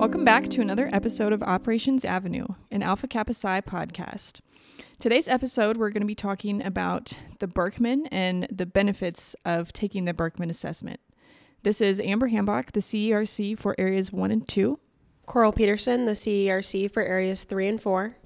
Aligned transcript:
Welcome 0.00 0.24
back 0.24 0.48
to 0.48 0.62
another 0.62 0.88
episode 0.94 1.30
of 1.34 1.42
Operations 1.42 2.06
Avenue, 2.06 2.46
an 2.70 2.82
Alpha 2.82 3.06
Kappa 3.06 3.34
Psi 3.34 3.60
podcast. 3.60 4.40
Today's 4.98 5.28
episode, 5.28 5.76
we're 5.76 5.90
going 5.90 6.00
to 6.00 6.06
be 6.06 6.14
talking 6.14 6.64
about 6.64 7.18
the 7.38 7.46
Birkman 7.46 8.06
and 8.06 8.48
the 8.50 8.64
benefits 8.64 9.36
of 9.44 9.74
taking 9.74 10.06
the 10.06 10.14
Birkman 10.14 10.48
assessment. 10.48 11.00
This 11.64 11.82
is 11.82 12.00
Amber 12.00 12.30
Hambach, 12.30 12.72
the 12.72 12.80
CERC 12.80 13.58
for 13.58 13.74
areas 13.76 14.10
1 14.10 14.30
and 14.30 14.48
2. 14.48 14.78
Coral 15.26 15.52
Peterson, 15.52 16.06
the 16.06 16.12
CERC 16.12 16.90
for 16.90 17.02
areas 17.02 17.44
3 17.44 17.68
and 17.68 17.82
4. 17.82 18.16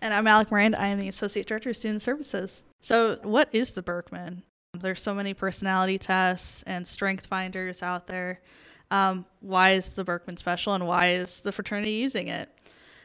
And 0.00 0.14
I'm 0.14 0.26
Alec 0.26 0.50
Miranda. 0.50 0.80
I 0.80 0.86
am 0.86 0.98
the 0.98 1.08
Associate 1.08 1.46
Director 1.46 1.68
of 1.68 1.76
Student 1.76 2.00
Services. 2.00 2.64
So, 2.80 3.18
what 3.22 3.50
is 3.52 3.72
the 3.72 3.82
Birkman? 3.82 4.44
There's 4.72 5.02
so 5.02 5.12
many 5.12 5.34
personality 5.34 5.98
tests 5.98 6.62
and 6.62 6.88
strength 6.88 7.26
finders 7.26 7.82
out 7.82 8.06
there. 8.06 8.40
Um, 8.90 9.26
why 9.40 9.72
is 9.72 9.94
the 9.94 10.04
Birkman 10.04 10.38
special 10.38 10.74
and 10.74 10.86
why 10.86 11.10
is 11.10 11.40
the 11.40 11.52
fraternity 11.52 11.92
using 11.92 12.28
it? 12.28 12.48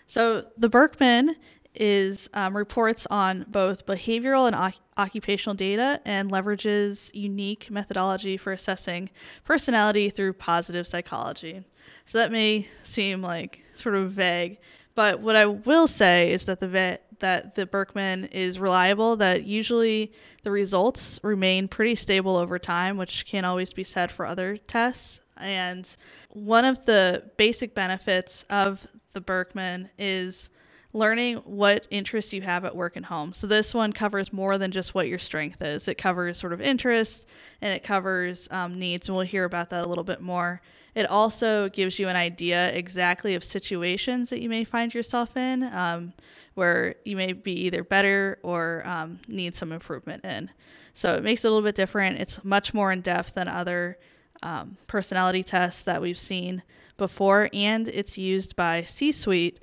So, 0.05 0.45
the 0.57 0.69
Birkman 0.69 1.35
is 1.75 2.29
um, 2.33 2.55
reports 2.55 3.07
on 3.09 3.45
both 3.47 3.85
behavioral 3.85 4.47
and 4.47 4.55
o- 4.55 5.01
occupational 5.01 5.55
data 5.55 5.99
and 6.05 6.31
leverages 6.31 7.09
unique 7.13 7.69
methodology 7.71 8.38
for 8.38 8.51
assessing 8.51 9.09
personality 9.43 10.09
through 10.09 10.33
positive 10.33 10.85
psychology. 10.85 11.63
So 12.05 12.17
that 12.17 12.31
may 12.31 12.67
seem 12.83 13.21
like 13.21 13.63
sort 13.73 13.95
of 13.95 14.11
vague, 14.11 14.59
but 14.95 15.19
what 15.19 15.35
I 15.35 15.45
will 15.45 15.88
say 15.88 16.31
is 16.31 16.45
that 16.45 16.59
the 16.59 16.99
that 17.19 17.55
the 17.55 17.65
Birkman 17.65 18.25
is 18.31 18.59
reliable. 18.59 19.15
That 19.15 19.43
usually 19.45 20.11
the 20.43 20.52
results 20.52 21.19
remain 21.23 21.67
pretty 21.69 21.95
stable 21.95 22.35
over 22.35 22.59
time, 22.59 22.97
which 22.97 23.25
can't 23.25 23.45
always 23.45 23.71
be 23.73 23.83
said 23.83 24.11
for 24.11 24.25
other 24.25 24.58
tests. 24.58 25.21
And 25.38 25.89
one 26.30 26.66
of 26.66 26.86
the 26.86 27.23
basic 27.38 27.73
benefits 27.73 28.45
of 28.50 28.88
the 29.14 29.22
Birkman 29.22 29.89
is 29.98 30.50
learning 30.94 31.38
what 31.38 31.88
interests 31.89 32.34
you 32.34 32.42
have 32.44 32.66
at 32.66 32.76
work 32.76 32.95
and 32.95 33.06
home. 33.06 33.34
So 33.34 33.48
this 33.48 33.73
one 33.73 33.94
covers 33.94 34.31
more 34.31 34.59
than 34.59 34.72
just 34.72 34.94
what 34.94 35.08
your 35.08 35.17
strength 35.20 35.61
is. 35.61 35.88
It 35.88 35.95
covers 35.95 36.38
sort 36.38 36.54
of 36.54 36.61
interests 36.61 37.26
and 37.61 37.73
it 37.73 37.84
covers 37.84 38.48
um, 38.52 38.78
needs, 38.78 39.09
and 39.09 39.16
we'll 39.16 39.26
hear 39.26 39.44
about 39.44 39.72
that 39.72 39.86
a 39.86 39.89
little 39.89 40.04
bit 40.04 40.22
more. 40.22 40.61
It 40.94 41.09
also 41.09 41.70
gives 41.70 41.98
you 41.98 42.08
an 42.08 42.16
idea 42.16 42.72
exactly 42.72 43.34
of 43.34 43.44
situations 43.44 44.30
that 44.30 44.42
you 44.42 44.50
may 44.50 44.64
find 44.64 44.94
yourself 44.94 45.36
in, 45.36 45.64
um, 45.64 46.14
where 46.54 46.95
you 47.04 47.16
may 47.16 47.34
be 47.34 47.54
either 47.54 47.84
better 47.84 48.38
or 48.44 48.88
um, 48.88 49.20
need 49.28 49.56
some 49.56 49.72
improvement 49.72 50.23
in. 50.23 50.52
So 50.94 51.16
it 51.16 51.23
makes 51.23 51.44
it 51.44 51.48
a 51.48 51.50
little 51.50 51.66
bit 51.66 51.73
different. 51.73 52.20
It's 52.20 52.44
much 52.44 52.76
more 52.76 52.92
in 52.92 53.02
depth 53.02 53.34
than 53.34 53.48
other 53.48 53.98
um, 54.44 54.77
personality 54.88 55.41
tests 55.41 55.81
that 55.83 56.02
we've 56.02 56.19
seen 56.19 56.61
before, 56.97 57.49
and 57.53 57.88
it's 57.88 58.17
used 58.17 58.55
by 58.55 58.83
C 58.83 59.11
suite 59.11 59.59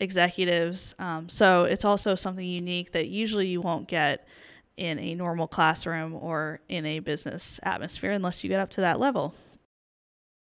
executives. 0.00 0.94
Um, 0.98 1.28
so 1.28 1.64
it's 1.64 1.84
also 1.84 2.16
something 2.16 2.44
unique 2.44 2.92
that 2.92 3.06
usually 3.06 3.46
you 3.46 3.60
won't 3.60 3.86
get 3.86 4.26
in 4.76 4.98
a 4.98 5.14
normal 5.14 5.46
classroom 5.46 6.14
or 6.14 6.58
in 6.68 6.84
a 6.84 6.98
business 6.98 7.60
atmosphere 7.62 8.10
unless 8.10 8.42
you 8.42 8.50
get 8.50 8.58
up 8.58 8.70
to 8.70 8.80
that 8.80 8.98
level. 8.98 9.34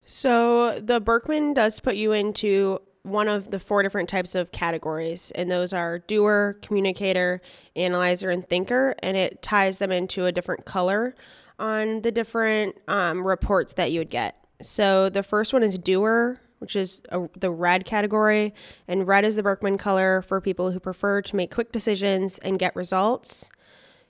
So 0.04 0.80
the 0.80 1.00
Birkman 1.00 1.54
does 1.54 1.80
put 1.80 1.96
you 1.96 2.12
into 2.12 2.80
one 3.04 3.28
of 3.28 3.50
the 3.50 3.60
four 3.60 3.82
different 3.82 4.08
types 4.08 4.34
of 4.34 4.52
categories, 4.52 5.32
and 5.34 5.50
those 5.50 5.72
are 5.72 6.00
doer, 6.00 6.58
communicator, 6.62 7.40
analyzer, 7.74 8.28
and 8.28 8.46
thinker, 8.46 8.94
and 9.02 9.16
it 9.16 9.40
ties 9.40 9.78
them 9.78 9.92
into 9.92 10.26
a 10.26 10.32
different 10.32 10.66
color 10.66 11.14
on 11.58 12.02
the 12.02 12.12
different 12.12 12.78
um, 12.88 13.26
reports 13.26 13.74
that 13.74 13.92
you 13.92 14.00
would 14.00 14.10
get. 14.10 14.36
So 14.62 15.08
the 15.08 15.22
first 15.22 15.52
one 15.52 15.62
is 15.62 15.78
doer, 15.78 16.40
which 16.58 16.74
is 16.74 17.02
a, 17.10 17.28
the 17.38 17.50
red 17.50 17.84
category, 17.84 18.54
and 18.86 19.06
red 19.06 19.24
is 19.24 19.36
the 19.36 19.42
Birkman 19.42 19.78
color 19.78 20.22
for 20.22 20.40
people 20.40 20.72
who 20.72 20.80
prefer 20.80 21.22
to 21.22 21.36
make 21.36 21.54
quick 21.54 21.72
decisions 21.72 22.38
and 22.38 22.58
get 22.58 22.74
results. 22.74 23.50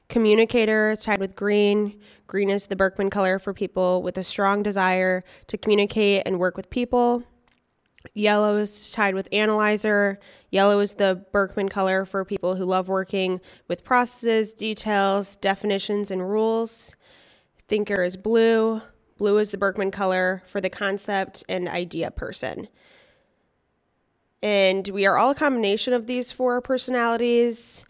Communicator 0.09 0.91
is 0.93 1.03
tied 1.03 1.21
with 1.21 1.37
green. 1.37 2.01
Green 2.27 2.49
is 2.49 2.67
the 2.67 2.77
Birkman 2.77 3.11
color 3.11 3.39
for 3.39 3.53
people 3.53 4.03
with 4.03 4.17
a 4.17 4.23
strong 4.23 4.63
desire 4.63 5.23
to 5.49 5.59
communicate 5.59 6.23
and 6.25 6.39
work 6.39 6.57
with 6.57 6.71
people. 6.71 7.25
Yellow 8.15 8.57
is 8.57 8.91
tied 8.91 9.15
with 9.15 9.29
analyzer. 9.33 10.19
Yellow 10.51 10.81
is 10.81 10.95
the 10.95 11.25
Birkman 11.33 11.69
color 11.69 12.07
for 12.07 12.25
people 12.25 12.55
who 12.55 12.65
love 12.65 12.89
working 12.89 13.41
with 13.67 13.85
processes, 13.85 14.55
details, 14.55 15.37
definitions, 15.37 16.11
and 16.11 16.29
rules. 16.29 16.95
Thinker 17.69 18.03
is 18.03 18.17
blue. 18.17 18.81
Blue 19.19 19.39
is 19.39 19.51
the 19.51 19.59
Birkman 19.59 19.93
color 19.93 20.43
for 20.47 20.61
the 20.61 20.71
concept 20.71 21.45
and 21.49 21.69
idea 21.69 22.11
person. 22.11 22.69
And 24.43 24.89
we 24.89 25.05
are 25.05 25.19
all 25.19 25.31
a 25.31 25.35
combination 25.35 25.93
of 25.93 26.07
these 26.07 26.33
four 26.33 26.61
personalities, 26.63 27.85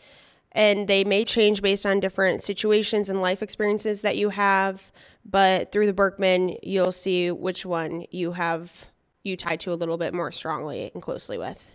and 0.53 0.89
they 0.89 1.05
may 1.05 1.25
change 1.25 1.62
based 1.62 1.87
on 1.87 2.00
different 2.00 2.43
situations 2.43 3.09
and 3.09 3.21
life 3.21 3.43
experiences 3.43 4.00
that 4.03 4.16
you 4.16 4.31
have. 4.31 4.91
But 5.25 5.71
through 5.71 5.87
the 5.87 5.93
Birkman, 5.93 6.59
you'll 6.62 6.93
see 6.93 7.31
which 7.31 7.66
one 7.66 8.06
you 8.10 8.33
have 8.33 8.72
you 9.22 9.37
tied 9.37 9.60
to 9.60 9.72
a 9.72 9.75
little 9.75 9.99
bit 9.99 10.15
more 10.15 10.33
strongly 10.33 10.91
and 10.95 11.03
closely 11.03 11.37
with. 11.37 11.69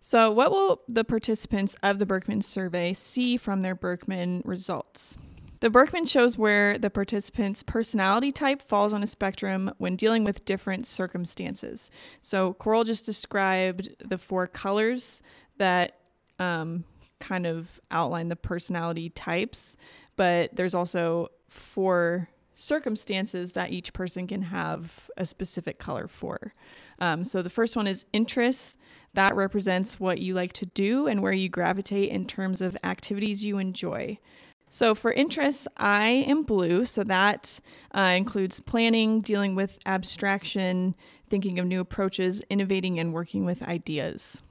So, 0.00 0.32
what 0.32 0.50
will 0.50 0.80
the 0.88 1.04
participants 1.04 1.76
of 1.82 1.98
the 1.98 2.06
Birkman 2.06 2.42
survey 2.42 2.94
see 2.94 3.36
from 3.36 3.60
their 3.60 3.74
Birkman 3.76 4.40
results? 4.44 5.18
The 5.60 5.70
Birkman 5.70 6.04
shows 6.04 6.38
where 6.38 6.78
the 6.78 6.90
participant's 6.90 7.62
personality 7.62 8.30
type 8.30 8.62
falls 8.62 8.92
on 8.92 9.02
a 9.02 9.06
spectrum 9.06 9.72
when 9.78 9.96
dealing 9.96 10.22
with 10.24 10.44
different 10.44 10.86
circumstances. 10.86 11.90
So, 12.20 12.52
Coral 12.54 12.84
just 12.84 13.04
described 13.04 13.88
the 13.98 14.18
four 14.18 14.46
colors 14.46 15.22
that 15.56 15.98
um, 16.38 16.84
kind 17.18 17.46
of 17.46 17.80
outline 17.90 18.28
the 18.28 18.36
personality 18.36 19.10
types, 19.10 19.76
but 20.14 20.54
there's 20.54 20.74
also 20.74 21.28
four 21.48 22.28
circumstances 22.54 23.52
that 23.52 23.70
each 23.70 23.92
person 23.92 24.26
can 24.26 24.42
have 24.42 25.10
a 25.16 25.26
specific 25.26 25.78
color 25.78 26.06
for. 26.06 26.54
Um, 27.00 27.24
so, 27.24 27.42
the 27.42 27.50
first 27.50 27.74
one 27.74 27.88
is 27.88 28.06
interests. 28.12 28.76
That 29.14 29.34
represents 29.34 29.98
what 29.98 30.18
you 30.20 30.34
like 30.34 30.52
to 30.52 30.66
do 30.66 31.08
and 31.08 31.22
where 31.22 31.32
you 31.32 31.48
gravitate 31.48 32.10
in 32.10 32.26
terms 32.26 32.60
of 32.60 32.76
activities 32.84 33.44
you 33.44 33.58
enjoy. 33.58 34.18
So, 34.70 34.94
for 34.94 35.12
interests, 35.12 35.66
I 35.76 36.08
am 36.08 36.42
blue. 36.42 36.84
So, 36.84 37.04
that 37.04 37.60
uh, 37.94 38.14
includes 38.16 38.60
planning, 38.60 39.20
dealing 39.20 39.54
with 39.54 39.78
abstraction, 39.86 40.94
thinking 41.30 41.58
of 41.58 41.66
new 41.66 41.80
approaches, 41.80 42.42
innovating, 42.50 42.98
and 42.98 43.12
working 43.12 43.44
with 43.44 43.62
ideas. 43.62 44.42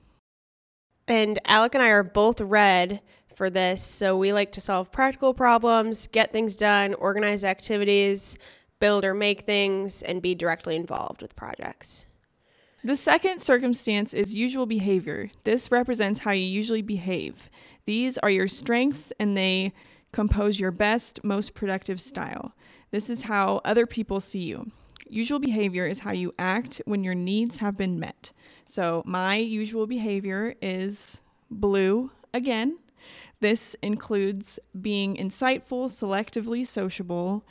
And 1.08 1.40
Alec 1.46 1.76
and 1.76 1.84
I 1.84 1.90
are 1.90 2.04
both 2.04 2.42
red 2.42 3.02
for 3.36 3.50
this. 3.50 3.84
So, 3.84 4.18
we 4.18 4.34
like 4.34 4.52
to 4.54 4.62
solve 4.62 4.92
practical 4.92 5.34
problems, 5.34 6.08
get 6.08 6.34
things 6.34 6.58
done, 6.58 6.96
organize 6.96 7.44
activities, 7.44 8.38
build 8.80 9.06
or 9.06 9.14
make 9.14 9.42
things, 9.42 10.02
and 10.02 10.22
be 10.22 10.36
directly 10.36 10.76
involved 10.76 11.22
with 11.22 11.36
projects. 11.36 12.06
The 12.84 12.96
second 12.96 13.42
circumstance 13.42 14.14
is 14.14 14.36
usual 14.36 14.66
behavior. 14.66 15.30
This 15.44 15.72
represents 15.72 16.22
how 16.22 16.32
you 16.32 16.46
usually 16.46 16.82
behave. 16.82 17.50
These 17.86 18.18
are 18.20 18.30
your 18.30 18.48
strengths, 18.48 19.12
and 19.20 19.36
they 19.36 19.74
compose 20.12 20.60
your 20.60 20.72
best, 20.72 21.24
most 21.24 21.54
productive 21.54 22.02
style. 22.02 22.54
This 22.92 23.10
is 23.10 23.24
how 23.24 23.62
other 23.66 23.86
people 23.86 24.20
see 24.20 24.44
you. 24.44 24.72
Usual 25.10 25.40
behavior 25.40 25.86
is 25.86 26.00
how 26.00 26.12
you 26.12 26.34
act 26.38 26.82
when 26.86 27.04
your 27.04 27.16
needs 27.16 27.58
have 27.58 27.78
been 27.78 28.00
met. 28.00 28.32
So, 28.66 29.04
my 29.06 29.38
usual 29.38 29.88
behavior 29.88 30.56
is 30.62 31.22
blue 31.50 32.12
again. 32.34 32.80
This 33.40 33.76
includes 33.82 34.60
being 34.80 35.16
insightful, 35.16 35.90
selectively 35.90 36.66
sociable, 36.66 37.46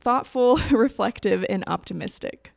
thoughtful, 0.00 0.56
reflective, 0.70 1.44
and 1.48 1.64
optimistic. 1.66 2.52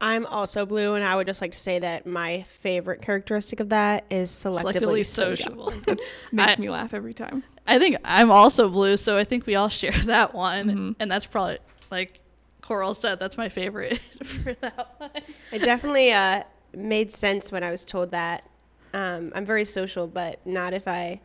I'm 0.00 0.26
also 0.26 0.66
blue, 0.66 0.94
and 0.94 1.04
I 1.04 1.16
would 1.16 1.26
just 1.26 1.40
like 1.40 1.52
to 1.52 1.58
say 1.58 1.78
that 1.78 2.06
my 2.06 2.42
favorite 2.42 3.00
characteristic 3.00 3.60
of 3.60 3.70
that 3.70 4.04
is 4.10 4.30
selectively, 4.30 4.74
selectively 4.74 5.06
sociable. 5.06 5.72
Makes 6.32 6.58
I, 6.58 6.60
me 6.60 6.68
laugh 6.68 6.92
every 6.92 7.14
time. 7.14 7.44
I 7.66 7.78
think 7.78 7.96
I'm 8.04 8.30
also 8.30 8.68
blue, 8.68 8.96
so 8.96 9.16
I 9.16 9.24
think 9.24 9.46
we 9.46 9.54
all 9.54 9.68
share 9.68 9.92
that 10.04 10.34
one, 10.34 10.66
mm-hmm. 10.66 10.92
and 11.00 11.10
that's 11.10 11.26
probably 11.26 11.58
like 11.90 12.20
Coral 12.60 12.94
said. 12.94 13.18
That's 13.18 13.36
my 13.36 13.48
favorite 13.48 14.00
for 14.24 14.54
that 14.54 14.94
one. 14.98 15.10
It 15.52 15.60
definitely 15.60 16.12
uh, 16.12 16.42
made 16.74 17.12
sense 17.12 17.50
when 17.50 17.62
I 17.62 17.70
was 17.70 17.84
told 17.84 18.10
that. 18.10 18.44
Um, 18.92 19.32
I'm 19.34 19.44
very 19.44 19.64
social, 19.64 20.06
but 20.06 20.44
not 20.46 20.72
if 20.72 20.86
I 20.86 21.20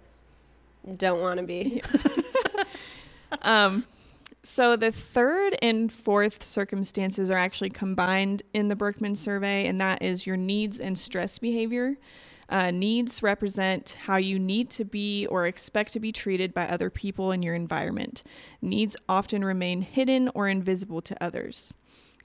don't 0.97 1.21
want 1.21 1.39
to 1.39 1.45
be. 1.45 1.83
um, 3.41 3.85
so 4.41 4.75
the 4.75 4.91
third 4.91 5.57
and 5.61 5.91
fourth 5.91 6.41
circumstances 6.41 7.29
are 7.29 7.37
actually 7.37 7.69
combined 7.69 8.43
in 8.53 8.69
the 8.69 8.75
Birkman 8.75 9.15
survey, 9.15 9.67
and 9.67 9.79
that 9.81 10.01
is 10.01 10.25
your 10.25 10.37
needs 10.37 10.79
and 10.79 10.97
stress 10.97 11.37
behavior. 11.37 11.97
Uh, 12.49 12.71
needs 12.71 13.21
represent 13.21 13.95
how 14.05 14.17
you 14.17 14.39
need 14.39 14.71
to 14.71 14.83
be 14.83 15.27
or 15.27 15.45
expect 15.45 15.93
to 15.93 15.99
be 15.99 16.11
treated 16.11 16.51
by 16.51 16.67
other 16.67 16.89
people 16.89 17.31
in 17.31 17.43
your 17.43 17.53
environment. 17.53 18.23
Needs 18.59 18.97
often 19.07 19.45
remain 19.45 19.81
hidden 19.81 20.29
or 20.33 20.47
invisible 20.47 21.01
to 21.03 21.23
others. 21.23 21.73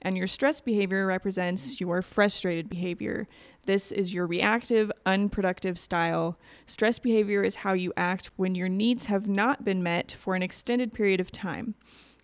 And 0.01 0.17
your 0.17 0.27
stress 0.27 0.59
behavior 0.61 1.05
represents 1.05 1.79
your 1.79 2.01
frustrated 2.01 2.69
behavior. 2.69 3.27
This 3.65 3.91
is 3.91 4.13
your 4.13 4.27
reactive, 4.27 4.91
unproductive 5.05 5.79
style. 5.79 6.37
Stress 6.65 6.99
behavior 6.99 7.43
is 7.43 7.55
how 7.57 7.73
you 7.73 7.93
act 7.95 8.29
when 8.35 8.55
your 8.55 8.69
needs 8.69 9.05
have 9.07 9.27
not 9.27 9.63
been 9.63 9.81
met 9.81 10.11
for 10.11 10.35
an 10.35 10.43
extended 10.43 10.93
period 10.93 11.19
of 11.19 11.31
time. 11.31 11.75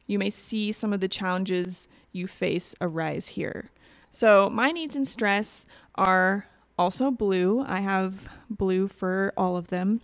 You 0.06 0.19
may 0.19 0.30
see 0.30 0.71
some 0.71 0.92
of 0.94 1.00
the 1.00 1.07
challenges 1.07 1.88
you 2.12 2.27
face 2.27 2.75
arise 2.81 3.30
here. 3.30 3.71
So, 4.12 4.50
my 4.50 4.71
needs 4.71 4.95
and 4.95 5.07
stress 5.07 5.65
are 5.95 6.45
also 6.81 7.11
blue. 7.11 7.63
I 7.67 7.79
have 7.81 8.27
blue 8.49 8.87
for 8.87 9.33
all 9.37 9.55
of 9.55 9.67
them. 9.67 10.01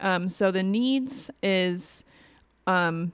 Um, 0.00 0.28
so, 0.28 0.52
the 0.52 0.62
needs 0.62 1.28
is 1.42 2.04
um, 2.68 3.12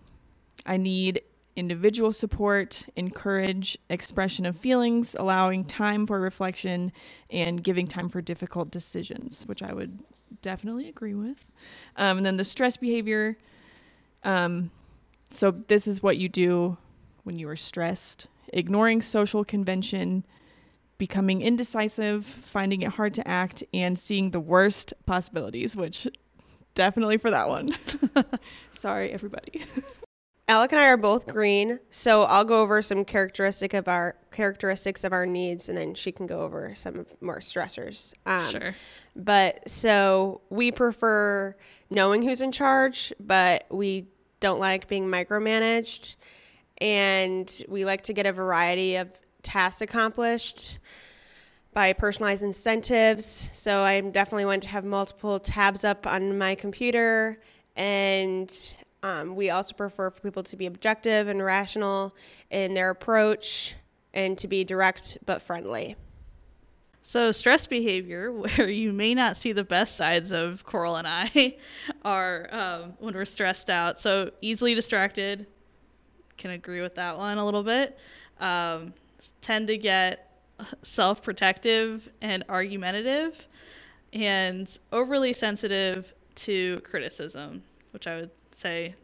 I 0.67 0.77
need 0.77 1.23
individual 1.57 2.13
support, 2.13 2.85
encourage 2.95 3.79
expression 3.89 4.45
of 4.45 4.55
feelings, 4.55 5.17
allowing 5.19 5.65
time 5.65 6.07
for 6.07 6.21
reflection, 6.21 6.93
and 7.31 7.65
giving 7.65 7.87
time 7.87 8.11
for 8.11 8.21
difficult 8.21 8.71
decisions, 8.71 9.45
which 9.47 9.63
I 9.63 9.73
would 9.73 9.99
definitely 10.43 10.87
agree 10.87 11.15
with. 11.15 11.51
Um, 11.97 12.19
and 12.19 12.27
then 12.27 12.37
the 12.37 12.45
stress 12.45 12.77
behavior. 12.77 13.39
Um, 14.25 14.71
so, 15.31 15.51
this 15.53 15.89
is 15.89 16.03
what 16.03 16.19
you 16.19 16.29
do 16.29 16.77
when 17.25 17.39
you 17.39 17.49
are 17.49 17.57
stressed 17.57 18.29
ignoring 18.53 19.03
social 19.03 19.43
convention, 19.43 20.25
becoming 20.99 21.43
indecisive, 21.43 22.25
finding 22.25 22.83
it 22.83 22.93
hard 22.93 23.15
to 23.15 23.27
act, 23.29 23.63
and 23.75 23.99
seeing 23.99 24.31
the 24.31 24.41
worst 24.41 24.95
possibilities, 25.05 25.77
which 25.77 26.09
definitely 26.75 27.17
for 27.17 27.31
that 27.31 27.49
one. 27.49 27.71
Sorry, 28.73 29.13
everybody. 29.13 29.65
Alec 30.49 30.71
and 30.73 30.81
I 30.81 30.89
are 30.91 30.97
both 30.97 31.27
green, 31.27 31.81
so 31.91 32.23
I'll 32.23 32.45
go 32.45 32.63
over 32.63 32.81
some 32.81 33.05
characteristic 33.05 33.75
of 33.75 33.89
our 33.89 34.15
characteristics 34.31 35.03
of 35.03 35.13
our 35.13 35.27
needs, 35.27 35.69
and 35.69 35.77
then 35.77 35.95
she 35.95 36.13
can 36.13 36.27
go 36.29 36.43
over 36.43 36.73
some 36.73 37.05
more 37.21 37.41
stressors. 37.41 38.13
Um, 38.27 38.51
sure. 38.51 38.75
But 39.17 39.69
so 39.69 40.43
we 40.49 40.71
prefer 40.71 41.57
knowing 41.91 42.23
who's 42.23 42.43
in 42.43 42.53
charge, 42.53 43.13
but 43.19 43.67
we 43.71 44.07
don't 44.39 44.61
like 44.61 44.87
being 44.87 45.09
micromanaged, 45.09 46.15
and 46.79 47.65
we 47.67 47.85
like 47.85 48.03
to 48.03 48.13
get 48.13 48.27
a 48.27 48.33
variety 48.33 48.97
of 48.97 49.11
tasks 49.47 49.81
accomplished 49.81 50.79
by 51.73 51.93
personalized 51.93 52.43
incentives. 52.43 53.49
So 53.53 53.85
I'm 53.85 54.11
definitely 54.11 54.47
want 54.47 54.63
to 54.65 54.69
have 54.71 54.85
multiple 54.85 55.39
tabs 55.39 55.85
up 55.85 56.07
on 56.07 56.37
my 56.37 56.55
computer 56.55 57.39
and 57.77 58.53
um, 59.03 59.37
we 59.37 59.51
also 59.51 59.75
prefer 59.75 60.11
for 60.11 60.21
people 60.21 60.43
to 60.43 60.57
be 60.57 60.67
objective 60.67 61.29
and 61.29 61.43
rational 61.43 62.15
in 62.51 62.75
their 62.75 62.91
approach 62.91 63.77
and 64.15 64.37
to 64.39 64.49
be 64.49 64.65
direct 64.65 65.19
but 65.27 65.43
friendly. 65.43 65.97
So, 67.03 67.31
stress 67.31 67.69
behavior, 67.69 68.33
where 68.33 68.69
you 68.69 68.93
may 68.93 69.15
not 69.15 69.37
see 69.37 69.53
the 69.53 69.63
best 69.63 69.97
sides 69.97 70.33
of 70.33 70.65
Coral 70.65 70.97
and 70.97 71.07
I, 71.07 71.57
are 72.05 72.49
um, 72.53 72.95
when 72.99 73.15
we're 73.15 73.25
stressed 73.27 73.71
out. 73.71 74.01
So, 74.01 74.33
easily 74.41 74.75
distracted, 74.75 75.47
can 76.37 76.51
agree 76.51 76.81
with 76.81 76.97
that 76.97 77.17
one 77.17 77.39
a 77.39 77.45
little 77.45 77.63
bit. 77.63 77.97
Um, 78.41 78.93
tend 79.47 79.69
to 79.69 79.79
get 79.79 80.29
self 80.83 81.23
protective 81.23 82.09
and 82.21 82.43
argumentative, 82.49 83.47
and 84.13 84.77
overly 84.91 85.33
sensitive 85.33 86.13
to 86.35 86.81
criticism, 86.81 87.63
which 87.93 88.09
I 88.09 88.17
would 88.17 88.31
say 88.51 88.97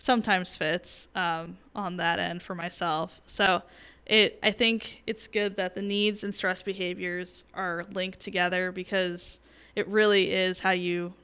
sometimes 0.00 0.56
fits 0.56 1.06
um, 1.14 1.58
on 1.76 1.96
that 1.98 2.18
end 2.18 2.42
for 2.42 2.56
myself. 2.56 3.20
So 3.26 3.62
it 4.04 4.40
I 4.42 4.50
think 4.50 5.02
it's 5.06 5.28
good 5.28 5.56
that 5.58 5.76
the 5.76 5.82
needs 5.82 6.24
and 6.24 6.34
stress 6.34 6.64
behaviors 6.64 7.44
are 7.54 7.86
linked 7.92 8.18
together 8.18 8.72
because 8.72 9.38
it 9.76 9.86
really 9.86 10.32
is 10.32 10.58
how 10.58 10.72
you 10.72 11.14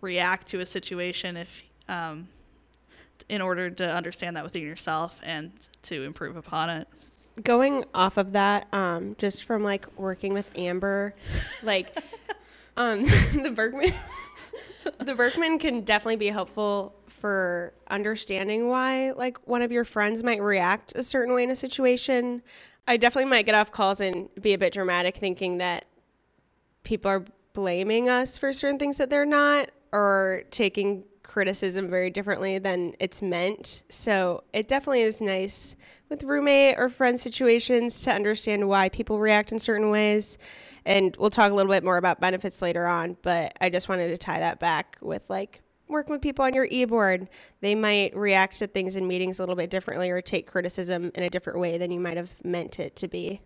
react 0.00 0.46
to 0.48 0.60
a 0.60 0.66
situation 0.66 1.36
if 1.36 1.62
um, 1.88 2.28
in 3.28 3.40
order 3.40 3.70
to 3.70 3.92
understand 3.92 4.36
that 4.36 4.44
within 4.44 4.62
yourself 4.62 5.18
and 5.24 5.50
to 5.82 6.04
improve 6.04 6.36
upon 6.36 6.70
it. 6.70 6.86
Going 7.42 7.84
off 7.94 8.16
of 8.16 8.32
that, 8.32 8.68
um, 8.72 9.16
just 9.18 9.44
from 9.44 9.64
like 9.64 9.86
working 9.98 10.32
with 10.34 10.48
Amber, 10.56 11.14
like 11.62 11.88
um, 12.76 13.04
the 13.32 13.52
Birkman 13.54 13.92
the 14.98 15.14
Birkman 15.14 15.58
can 15.58 15.82
definitely 15.82 16.16
be 16.16 16.28
helpful 16.28 16.94
for 17.08 17.72
understanding 17.88 18.68
why 18.68 19.12
like 19.12 19.38
one 19.46 19.62
of 19.62 19.72
your 19.72 19.84
friends 19.84 20.22
might 20.22 20.42
react 20.42 20.92
a 20.94 21.02
certain 21.02 21.34
way 21.34 21.42
in 21.42 21.50
a 21.50 21.56
situation. 21.56 22.42
I 22.86 22.98
definitely 22.98 23.30
might 23.30 23.46
get 23.46 23.54
off 23.54 23.72
calls 23.72 24.00
and 24.00 24.28
be 24.40 24.52
a 24.52 24.58
bit 24.58 24.74
dramatic 24.74 25.16
thinking 25.16 25.58
that 25.58 25.86
people 26.82 27.10
are 27.10 27.24
blaming 27.54 28.10
us 28.10 28.36
for 28.36 28.52
certain 28.52 28.78
things 28.78 28.98
that 28.98 29.08
they're 29.08 29.24
not 29.24 29.70
or 29.92 30.42
taking 30.50 31.04
criticism 31.24 31.90
very 31.90 32.10
differently 32.10 32.58
than 32.58 32.94
it's 33.00 33.20
meant. 33.20 33.82
So 33.88 34.44
it 34.52 34.68
definitely 34.68 35.02
is 35.02 35.20
nice 35.20 35.74
with 36.08 36.22
roommate 36.22 36.76
or 36.78 36.88
friend 36.88 37.20
situations 37.20 38.02
to 38.02 38.12
understand 38.12 38.68
why 38.68 38.88
people 38.90 39.18
react 39.18 39.50
in 39.50 39.58
certain 39.58 39.90
ways 39.90 40.38
and 40.86 41.16
we'll 41.16 41.30
talk 41.30 41.50
a 41.50 41.54
little 41.54 41.72
bit 41.72 41.82
more 41.82 41.96
about 41.96 42.20
benefits 42.20 42.60
later 42.60 42.86
on, 42.86 43.16
but 43.22 43.56
I 43.60 43.70
just 43.70 43.88
wanted 43.88 44.08
to 44.08 44.18
tie 44.18 44.40
that 44.40 44.60
back 44.60 44.98
with 45.00 45.22
like 45.28 45.62
working 45.88 46.12
with 46.12 46.22
people 46.22 46.44
on 46.44 46.54
your 46.54 46.66
e-board. 46.70 47.28
They 47.60 47.74
might 47.74 48.14
react 48.16 48.58
to 48.58 48.66
things 48.66 48.96
in 48.96 49.08
meetings 49.08 49.38
a 49.38 49.42
little 49.42 49.56
bit 49.56 49.70
differently 49.70 50.10
or 50.10 50.20
take 50.20 50.46
criticism 50.46 51.10
in 51.14 51.22
a 51.22 51.30
different 51.30 51.58
way 51.58 51.78
than 51.78 51.90
you 51.90 52.00
might 52.00 52.16
have 52.16 52.32
meant 52.44 52.78
it 52.78 52.96
to 52.96 53.08
be. 53.08 53.40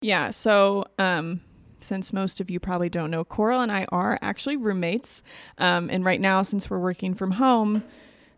Yeah, 0.00 0.30
so 0.30 0.84
um 0.98 1.40
since 1.82 2.12
most 2.12 2.40
of 2.40 2.50
you 2.50 2.60
probably 2.60 2.88
don't 2.88 3.10
know, 3.10 3.24
Coral 3.24 3.60
and 3.60 3.72
I 3.72 3.86
are 3.90 4.18
actually 4.22 4.56
roommates. 4.56 5.22
Um, 5.58 5.90
and 5.90 6.04
right 6.04 6.20
now, 6.20 6.42
since 6.42 6.70
we're 6.70 6.78
working 6.78 7.14
from 7.14 7.32
home, 7.32 7.84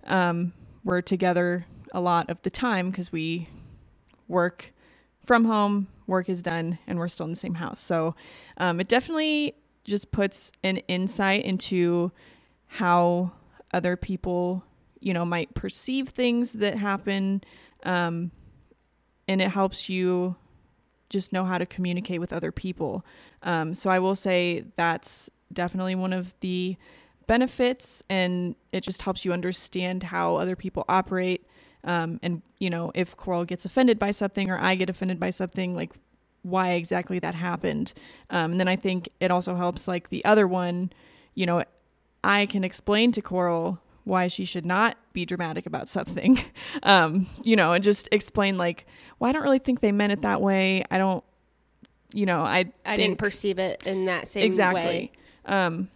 um, 0.04 0.52
we're 0.82 1.00
together 1.00 1.66
a 1.92 2.00
lot 2.00 2.28
of 2.28 2.42
the 2.42 2.50
time 2.50 2.90
because 2.90 3.12
we 3.12 3.48
work 4.28 4.72
from 5.24 5.44
home, 5.44 5.88
work 6.06 6.28
is 6.28 6.42
done, 6.42 6.78
and 6.86 6.98
we're 6.98 7.08
still 7.08 7.24
in 7.24 7.32
the 7.32 7.36
same 7.36 7.54
house. 7.54 7.80
So 7.80 8.14
um, 8.58 8.80
it 8.80 8.88
definitely 8.88 9.54
just 9.84 10.10
puts 10.10 10.50
an 10.62 10.78
insight 10.88 11.44
into 11.44 12.12
how 12.66 13.32
other 13.72 13.96
people, 13.96 14.64
you 15.00 15.14
know, 15.14 15.24
might 15.24 15.54
perceive 15.54 16.08
things 16.08 16.52
that 16.54 16.76
happen. 16.76 17.42
Um, 17.84 18.30
and 19.28 19.40
it 19.40 19.50
helps 19.50 19.88
you 19.88 20.36
just 21.10 21.32
know 21.32 21.44
how 21.44 21.58
to 21.58 21.66
communicate 21.66 22.20
with 22.20 22.32
other 22.32 22.52
people. 22.52 23.04
Um, 23.42 23.74
so 23.74 23.90
I 23.90 23.98
will 23.98 24.14
say 24.14 24.64
that's 24.76 25.30
definitely 25.52 25.94
one 25.94 26.12
of 26.12 26.34
the 26.40 26.76
benefits, 27.26 28.02
and 28.08 28.54
it 28.72 28.82
just 28.82 29.02
helps 29.02 29.24
you 29.24 29.32
understand 29.32 30.04
how 30.04 30.36
other 30.36 30.56
people 30.56 30.84
operate 30.88 31.46
um, 31.84 32.18
and 32.22 32.42
you 32.58 32.70
know 32.70 32.90
if 32.94 33.16
coral 33.16 33.44
gets 33.44 33.64
offended 33.64 33.98
by 33.98 34.10
something 34.10 34.50
or 34.50 34.58
i 34.58 34.74
get 34.74 34.90
offended 34.90 35.20
by 35.20 35.30
something 35.30 35.74
like 35.74 35.92
why 36.42 36.72
exactly 36.72 37.18
that 37.18 37.34
happened 37.34 37.92
um, 38.30 38.52
and 38.52 38.60
then 38.60 38.68
i 38.68 38.76
think 38.76 39.08
it 39.20 39.30
also 39.30 39.54
helps 39.54 39.86
like 39.86 40.08
the 40.08 40.24
other 40.24 40.46
one 40.46 40.90
you 41.34 41.46
know 41.46 41.62
i 42.22 42.46
can 42.46 42.64
explain 42.64 43.12
to 43.12 43.22
coral 43.22 43.78
why 44.04 44.26
she 44.26 44.44
should 44.44 44.66
not 44.66 44.96
be 45.12 45.24
dramatic 45.24 45.66
about 45.66 45.88
something 45.88 46.42
um, 46.82 47.26
you 47.42 47.56
know 47.56 47.72
and 47.72 47.82
just 47.82 48.08
explain 48.12 48.56
like 48.56 48.86
well 49.18 49.28
i 49.28 49.32
don't 49.32 49.42
really 49.42 49.58
think 49.58 49.80
they 49.80 49.92
meant 49.92 50.12
it 50.12 50.22
that 50.22 50.40
way 50.40 50.84
i 50.90 50.98
don't 50.98 51.24
you 52.12 52.26
know 52.26 52.40
i 52.42 52.64
i 52.86 52.96
didn't 52.96 53.18
perceive 53.18 53.58
it 53.58 53.82
in 53.86 54.04
that 54.04 54.28
same 54.28 54.44
exactly 54.44 54.82
way. 54.82 55.12
um 55.46 55.88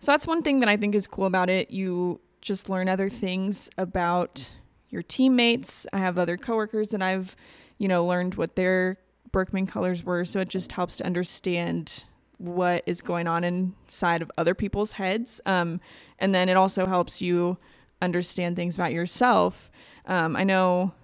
so 0.00 0.12
that's 0.12 0.26
one 0.26 0.42
thing 0.42 0.60
that 0.60 0.68
i 0.68 0.76
think 0.76 0.94
is 0.94 1.06
cool 1.06 1.26
about 1.26 1.48
it 1.48 1.70
you 1.70 2.20
just 2.40 2.68
learn 2.68 2.88
other 2.88 3.08
things 3.08 3.68
about 3.76 4.50
your 4.88 5.02
teammates. 5.02 5.86
I 5.92 5.98
have 5.98 6.18
other 6.18 6.36
coworkers 6.36 6.90
that 6.90 7.02
I've, 7.02 7.36
you 7.78 7.88
know, 7.88 8.04
learned 8.04 8.34
what 8.34 8.56
their 8.56 8.98
Birkman 9.32 9.66
colors 9.66 10.04
were. 10.04 10.24
So 10.24 10.40
it 10.40 10.48
just 10.48 10.72
helps 10.72 10.96
to 10.96 11.06
understand 11.06 12.04
what 12.40 12.82
is 12.86 13.02
going 13.02 13.26
on 13.26 13.44
inside 13.44 14.22
of 14.22 14.32
other 14.38 14.54
people's 14.54 14.92
heads. 14.92 15.40
Um, 15.44 15.80
and 16.18 16.34
then 16.34 16.48
it 16.48 16.56
also 16.56 16.86
helps 16.86 17.20
you 17.20 17.58
understand 18.00 18.56
things 18.56 18.76
about 18.76 18.92
yourself. 18.92 19.70
Um, 20.06 20.36
I 20.36 20.44
know 20.44 20.94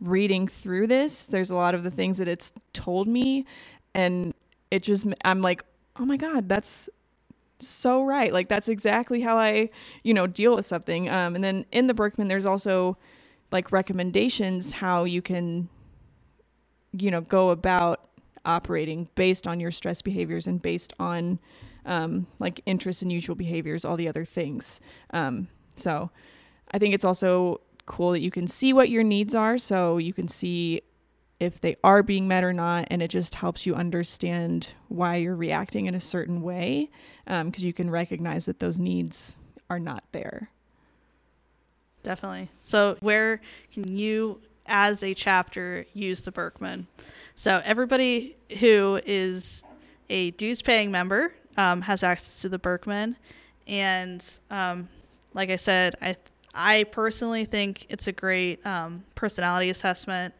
reading 0.00 0.48
through 0.48 0.86
this, 0.86 1.24
there's 1.24 1.50
a 1.50 1.54
lot 1.54 1.74
of 1.74 1.82
the 1.82 1.90
things 1.90 2.18
that 2.18 2.28
it's 2.28 2.52
told 2.72 3.08
me, 3.08 3.44
and 3.94 4.32
it 4.70 4.82
just, 4.82 5.06
I'm 5.24 5.42
like, 5.42 5.64
oh 5.98 6.04
my 6.04 6.16
God, 6.16 6.48
that's 6.48 6.88
so 7.58 8.02
right. 8.04 8.32
Like, 8.32 8.48
that's 8.48 8.68
exactly 8.68 9.20
how 9.20 9.36
I, 9.36 9.70
you 10.02 10.14
know, 10.14 10.26
deal 10.26 10.56
with 10.56 10.66
something. 10.66 11.08
Um, 11.08 11.34
and 11.34 11.44
then 11.44 11.66
in 11.72 11.86
the 11.86 11.94
Birkman, 11.94 12.28
there's 12.28 12.46
also 12.46 12.96
like 13.52 13.70
recommendations 13.70 14.72
how 14.72 15.04
you 15.04 15.22
can 15.22 15.68
you 16.92 17.10
know 17.10 17.20
go 17.20 17.50
about 17.50 18.05
operating 18.46 19.08
based 19.14 19.46
on 19.46 19.60
your 19.60 19.70
stress 19.70 20.02
behaviors 20.02 20.46
and 20.46 20.62
based 20.62 20.92
on 20.98 21.38
um, 21.84 22.26
like 22.38 22.60
interests 22.66 23.02
and 23.02 23.12
usual 23.12 23.36
behaviors 23.36 23.84
all 23.84 23.96
the 23.96 24.08
other 24.08 24.24
things 24.24 24.80
um, 25.10 25.48
so 25.76 26.10
i 26.72 26.78
think 26.78 26.94
it's 26.94 27.04
also 27.04 27.60
cool 27.84 28.10
that 28.10 28.20
you 28.20 28.30
can 28.30 28.48
see 28.48 28.72
what 28.72 28.88
your 28.88 29.02
needs 29.02 29.34
are 29.34 29.58
so 29.58 29.98
you 29.98 30.12
can 30.12 30.26
see 30.26 30.82
if 31.38 31.60
they 31.60 31.76
are 31.84 32.02
being 32.02 32.26
met 32.28 32.44
or 32.44 32.52
not. 32.52 32.86
And 32.90 33.02
it 33.02 33.08
just 33.08 33.34
helps 33.34 33.66
you 33.66 33.74
understand 33.74 34.72
why 34.88 35.16
you're 35.16 35.36
reacting 35.36 35.86
in 35.86 35.94
a 35.94 36.00
certain 36.00 36.42
way 36.42 36.90
because 37.24 37.40
um, 37.40 37.52
you 37.54 37.72
can 37.72 37.90
recognize 37.90 38.46
that 38.46 38.60
those 38.60 38.78
needs 38.78 39.36
are 39.68 39.78
not 39.78 40.04
there. 40.12 40.50
Definitely. 42.02 42.48
So, 42.62 42.96
where 43.00 43.40
can 43.72 43.96
you, 43.96 44.40
as 44.68 45.02
a 45.02 45.14
chapter, 45.14 45.86
use 45.92 46.22
the 46.22 46.32
Birkman? 46.32 46.86
So, 47.34 47.60
everybody 47.64 48.36
who 48.60 49.00
is 49.04 49.62
a 50.08 50.30
dues 50.32 50.62
paying 50.62 50.90
member 50.90 51.32
um, 51.56 51.82
has 51.82 52.02
access 52.02 52.40
to 52.42 52.48
the 52.48 52.58
Birkman. 52.58 53.16
And 53.66 54.24
um, 54.50 54.88
like 55.34 55.50
I 55.50 55.56
said, 55.56 55.96
I 56.00 56.16
I 56.54 56.84
personally 56.84 57.44
think 57.44 57.86
it's 57.90 58.06
a 58.06 58.12
great 58.12 58.64
um, 58.64 59.04
personality 59.14 59.68
assessment 59.68 60.34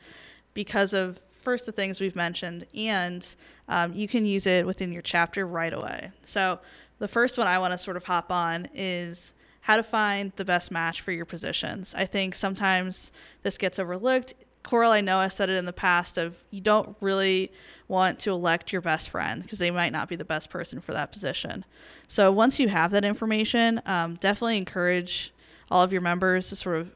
because 0.55 0.95
of 0.95 1.21
first 1.33 1.67
the 1.67 1.73
things 1.73 2.01
we've 2.01 2.17
mentioned, 2.17 2.67
and 2.75 3.37
um, 3.69 3.93
you 3.93 4.09
can 4.09 4.25
use 4.25 4.47
it 4.47 4.67
within 4.67 4.93
your 4.93 5.03
chapter 5.03 5.47
right 5.47 5.73
away. 5.73 6.11
So 6.25 6.59
the 6.99 7.09
first 7.09 7.37
one 7.37 7.47
I 7.47 7.59
want 7.59 7.73
to 7.73 7.79
sort 7.79 7.97
of 7.97 8.05
hop 8.05 8.33
on 8.33 8.67
is 8.75 9.35
how 9.67 9.75
to 9.75 9.83
find 9.83 10.31
the 10.37 10.45
best 10.45 10.71
match 10.71 11.01
for 11.01 11.11
your 11.11 11.25
positions. 11.25 11.93
I 11.99 12.07
think 12.07 12.37
sometimes 12.37 13.11
this 13.43 13.59
gets 13.59 13.81
overlooked. 13.81 14.33
Coral, 14.63 14.93
I 14.93 15.01
know 15.01 15.19
I 15.19 15.27
said 15.27 15.51
it 15.51 15.57
in 15.57 15.65
the 15.65 15.73
past 15.73 16.19
of 16.19 16.37
you 16.53 16.61
don't 16.61 16.97
really 17.01 17.51
want 17.89 18.21
to 18.21 18.31
elect 18.31 18.71
your 18.71 18.81
best 18.81 19.11
friend 19.11 19.43
because 19.43 19.59
they 19.59 19.73
might 19.73 19.91
not 19.91 20.09
be 20.09 20.15
the 20.15 20.25
best 20.25 20.51
person 20.51 20.81
for 20.81 20.93
that 20.93 21.11
position. 21.11 21.65
So 22.07 22.31
once 22.31 22.61
you 22.61 22.69
have 22.69 22.93
that 22.93 23.05
information, 23.05 23.83
um, 23.87 24.15
definitely 24.21 24.59
encourage 24.59 25.35
all 25.69 25.83
of 25.83 25.93
your 25.93 26.01
members 26.01 26.49
to 26.51 26.57
sort 26.57 26.77
of 26.77 26.93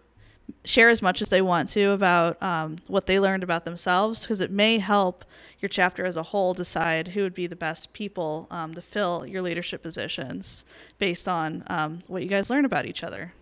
share 0.64 0.88
as 0.90 1.02
much 1.02 1.21
as 1.23 1.28
they 1.28 1.42
want 1.42 1.69
to 1.71 1.90
about 1.90 2.42
um, 2.42 2.76
what 2.87 3.07
they 3.07 3.19
learned 3.21 3.42
about 3.42 3.64
themselves 3.64 4.23
because 4.23 4.40
it 4.40 4.50
may 4.50 4.78
help 4.78 5.25
your 5.59 5.69
chapter 5.69 6.04
as 6.04 6.16
a 6.16 6.23
whole 6.25 6.54
decide 6.54 7.09
who 7.09 7.23
would 7.23 7.35
be 7.35 7.47
the 7.47 7.57
best 7.57 7.92
people 7.92 8.47
um, 8.50 8.75
to 8.75 8.83
fill 8.83 9.26
your 9.26 9.42
leadership 9.42 9.83
positions 9.83 10.64
based 10.99 11.28
on 11.28 11.62
um, 11.66 12.02
what 12.07 12.23
you 12.23 12.28
guys 12.28 12.50
learn 12.50 12.64
about 12.64 12.87
each 12.87 13.02
other. 13.02 13.33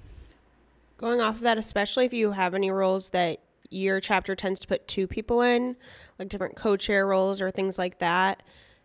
Going 0.97 1.21
off 1.21 1.37
of 1.37 1.41
that, 1.43 1.59
especially 1.59 2.05
if 2.05 2.13
you 2.13 2.33
have 2.33 2.55
any 2.55 2.71
roles 2.71 3.11
that 3.11 3.41
your 3.71 4.01
chapter 4.01 4.35
tends 4.35 4.59
to 4.61 4.67
put 4.67 4.89
two 4.89 5.07
people 5.07 5.43
in, 5.43 5.77
like 6.19 6.29
different 6.29 6.57
co 6.57 6.77
chair 6.77 7.07
roles 7.07 7.41
or 7.41 7.51
things 7.51 7.79
like 7.79 7.99
that, 7.99 8.43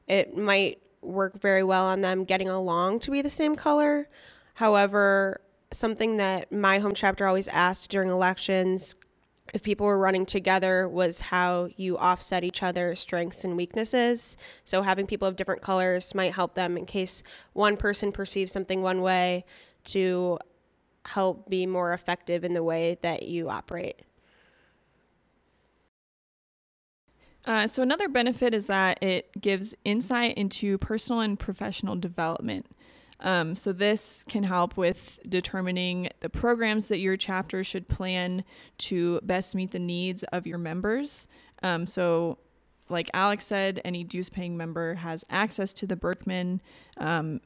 it 0.07 0.37
might 0.37 0.79
work 1.01 1.39
very 1.39 1.63
well 1.63 1.85
on 1.85 2.01
them 2.01 2.23
getting 2.23 2.49
along 2.49 2.99
to 3.01 3.11
be 3.11 3.21
the 3.21 3.29
same 3.29 3.55
color. 3.55 4.07
However, 4.55 5.41
something 5.73 6.17
that 6.17 6.51
my 6.51 6.79
home 6.79 6.93
chapter 6.93 7.27
always 7.27 7.47
asked 7.47 7.89
during 7.89 8.09
elections 8.09 8.95
if 9.53 9.61
people 9.61 9.85
were 9.85 9.99
running 9.99 10.25
together 10.25 10.87
was 10.87 11.19
how 11.19 11.69
you 11.75 11.97
offset 11.97 12.43
each 12.43 12.63
other's 12.63 12.99
strengths 12.99 13.43
and 13.43 13.55
weaknesses. 13.55 14.35
So 14.63 14.81
having 14.81 15.05
people 15.05 15.27
of 15.27 15.35
different 15.35 15.61
colors 15.61 16.15
might 16.15 16.33
help 16.33 16.55
them 16.55 16.77
in 16.77 16.85
case 16.85 17.23
one 17.53 17.77
person 17.77 18.11
perceives 18.11 18.51
something 18.51 18.81
one 18.81 19.01
way 19.01 19.45
to 19.85 20.39
help 21.05 21.49
be 21.49 21.65
more 21.65 21.93
effective 21.93 22.43
in 22.43 22.53
the 22.53 22.63
way 22.63 22.97
that 23.01 23.23
you 23.23 23.49
operate. 23.49 24.01
Uh, 27.45 27.67
so, 27.67 27.83
another 27.83 28.07
benefit 28.07 28.53
is 28.53 28.67
that 28.67 29.03
it 29.03 29.29
gives 29.41 29.75
insight 29.83 30.37
into 30.37 30.77
personal 30.77 31.19
and 31.19 31.37
professional 31.37 31.97
development. 31.97 32.65
Um, 33.20 33.55
so, 33.55 33.72
this 33.72 34.24
can 34.27 34.43
help 34.43 34.75
with 34.75 35.20
determining 35.27 36.10
the 36.20 36.29
programs 36.29 36.88
that 36.88 36.98
your 36.98 37.15
chapter 37.15 37.63
should 37.63 37.88
plan 37.88 38.43
to 38.79 39.20
best 39.24 39.55
meet 39.55 39.72
the 39.72 39.79
needs 39.79 40.24
of 40.32 40.48
your 40.48 40.58
members. 40.58 41.27
Um, 41.62 41.86
so, 41.86 42.39
like 42.89 43.10
Alex 43.13 43.46
said, 43.46 43.82
any 43.86 44.03
dues 44.03 44.29
paying 44.29 44.58
member 44.58 44.96
has 44.96 45.24
access 45.29 45.74
to 45.75 45.88
the 45.88 45.96
Birkman. 45.96 46.62
Um, 46.98 47.41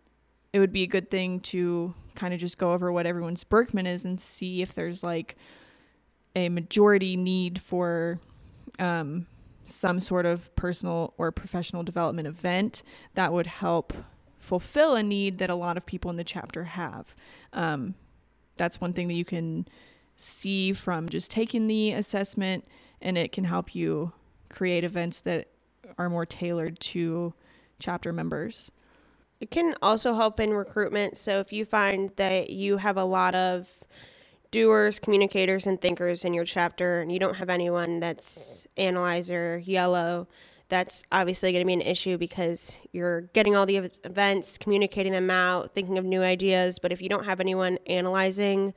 it 0.54 0.60
would 0.60 0.74
be 0.74 0.84
a 0.84 0.88
good 0.88 1.12
thing 1.12 1.40
to 1.42 1.94
kind 2.16 2.34
of 2.34 2.40
just 2.40 2.58
go 2.58 2.74
over 2.74 2.92
what 2.92 3.06
everyone's 3.06 3.44
Birkman 3.44 3.86
is 3.86 4.06
and 4.06 4.20
see 4.20 4.62
if 4.62 4.74
there's 4.74 5.04
like 5.04 5.36
a 6.36 6.50
majority 6.50 7.16
need 7.16 7.62
for 7.62 8.20
um, 8.80 9.28
some 9.66 10.00
sort 10.00 10.26
of 10.26 10.54
personal 10.56 11.14
or 11.18 11.32
professional 11.32 11.84
development 11.84 12.28
event 12.28 12.84
that 13.16 13.34
would 13.34 13.48
help 13.48 13.94
fulfill 14.48 14.96
a 14.96 15.04
need 15.04 15.39
that 15.39 15.50
a 15.50 15.56
lot 15.56 15.75
of 15.75 15.86
people 15.86 16.10
in 16.10 16.16
the 16.16 16.24
chapter 16.24 16.63
have. 16.63 17.13
Um, 17.51 17.96
that's 18.56 18.80
one 18.80 18.94
thing 18.94 19.10
that 19.10 19.13
you 19.13 19.25
can 19.25 19.68
see 20.16 20.72
from 20.72 21.10
just 21.10 21.30
taking 21.30 21.68
the 21.68 21.92
assessment, 21.92 22.66
and 23.01 23.18
it 23.18 23.34
can 23.34 23.44
help 23.44 23.75
you 23.75 24.13
create 24.50 24.86
events 24.86 25.20
that 25.22 25.50
are 25.98 26.10
more 26.10 26.25
tailored 26.25 26.80
to 26.80 27.34
chapter 27.77 28.13
members. 28.13 28.72
It 29.42 29.51
can 29.51 29.75
also 29.82 30.13
help 30.16 30.39
in 30.39 30.54
recruitment. 30.54 31.18
So 31.18 31.42
if 31.42 31.51
you 31.51 31.66
find 31.66 32.12
that 32.16 32.50
you 32.50 32.77
have 32.77 32.96
a 32.96 33.04
lot 33.04 33.36
of 33.36 33.68
doers, 34.51 34.98
communicators, 34.98 35.68
and 35.68 35.80
thinkers 35.82 36.24
in 36.24 36.34
your 36.34 36.46
chapter, 36.46 37.01
and 37.01 37.12
you 37.12 37.20
don't 37.20 37.36
have 37.36 37.50
anyone 37.50 38.00
that's 38.00 38.66
analyzer, 38.77 39.62
yellow, 39.66 40.30
that's 40.70 41.04
obviously 41.12 41.52
going 41.52 41.64
to 41.64 41.68
be 41.68 41.74
an 41.74 41.82
issue 41.82 42.18
because 42.18 42.78
you're 42.92 43.22
getting 43.34 43.56
all 43.56 43.66
the 43.66 43.78
events, 44.04 44.58
communicating 44.58 45.14
them 45.14 45.30
out, 45.30 45.74
thinking 45.74 45.98
of 45.98 46.06
new 46.06 46.22
ideas. 46.22 46.80
But 46.80 46.92
if 46.92 47.02
you 47.02 47.10
don't 47.10 47.26
have 47.26 47.40
anyone 47.40 47.78
analyzing 47.88 48.74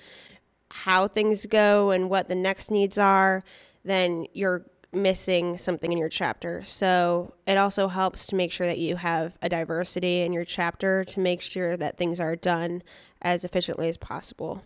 how 0.71 1.09
things 1.09 1.47
go 1.47 1.91
and 1.91 2.09
what 2.09 2.29
the 2.29 2.35
next 2.35 2.71
needs 2.71 2.97
are, 2.97 3.43
then 3.85 4.27
you're 4.33 4.65
missing 4.93 5.57
something 5.59 5.91
in 5.91 5.99
your 5.99 6.09
chapter. 6.09 6.63
So 6.65 7.35
it 7.47 7.57
also 7.57 7.89
helps 7.89 8.27
to 8.29 8.37
make 8.37 8.53
sure 8.53 8.67
that 8.67 8.79
you 8.79 8.97
have 8.97 9.37
a 9.43 9.49
diversity 9.49 10.23
in 10.23 10.33
your 10.33 10.45
chapter 10.45 11.05
to 11.05 11.21
make 11.21 11.41
sure 11.41 11.77
that 11.77 11.97
things 11.97 12.21
are 12.21 12.37
done 12.37 12.83
as 13.23 13.45
efficiently 13.45 13.89
as 13.89 13.97
possible. 13.97 14.63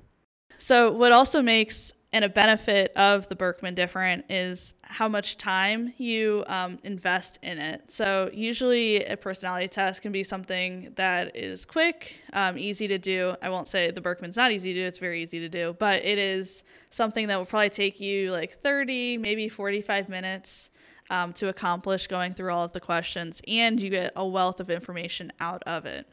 So, 0.56 0.92
what 0.92 1.10
also 1.10 1.42
makes 1.42 1.92
and 2.14 2.24
a 2.24 2.28
benefit 2.28 2.92
of 2.94 3.28
the 3.28 3.34
Birkman 3.34 3.74
different 3.74 4.24
is 4.30 4.72
how 4.82 5.08
much 5.08 5.36
time 5.36 5.92
you 5.98 6.44
um, 6.46 6.78
invest 6.84 7.40
in 7.42 7.58
it. 7.58 7.90
So, 7.90 8.30
usually 8.32 9.04
a 9.04 9.16
personality 9.16 9.66
test 9.66 10.00
can 10.00 10.12
be 10.12 10.22
something 10.22 10.92
that 10.94 11.36
is 11.36 11.64
quick, 11.64 12.20
um, 12.32 12.56
easy 12.56 12.86
to 12.86 12.98
do. 12.98 13.34
I 13.42 13.48
won't 13.48 13.66
say 13.66 13.90
the 13.90 14.00
Birkman's 14.00 14.36
not 14.36 14.52
easy 14.52 14.72
to 14.74 14.80
do, 14.80 14.86
it's 14.86 14.98
very 14.98 15.24
easy 15.24 15.40
to 15.40 15.48
do, 15.48 15.74
but 15.80 16.04
it 16.04 16.18
is 16.18 16.62
something 16.90 17.26
that 17.26 17.36
will 17.36 17.46
probably 17.46 17.70
take 17.70 17.98
you 17.98 18.30
like 18.30 18.60
30, 18.60 19.18
maybe 19.18 19.48
45 19.48 20.08
minutes 20.08 20.70
um, 21.10 21.32
to 21.32 21.48
accomplish 21.48 22.06
going 22.06 22.32
through 22.32 22.52
all 22.52 22.64
of 22.64 22.72
the 22.72 22.80
questions, 22.80 23.42
and 23.48 23.80
you 23.80 23.90
get 23.90 24.12
a 24.14 24.24
wealth 24.24 24.60
of 24.60 24.70
information 24.70 25.32
out 25.40 25.64
of 25.66 25.84
it. 25.84 26.06